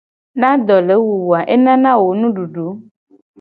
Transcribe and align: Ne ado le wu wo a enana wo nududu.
Ne 0.39 0.45
ado 0.53 0.75
le 0.87 0.95
wu 1.03 1.13
wo 1.27 1.33
a 1.39 1.41
enana 1.55 1.91
wo 2.01 2.09
nududu. 2.19 2.65